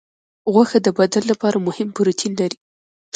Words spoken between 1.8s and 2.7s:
پروټین لري.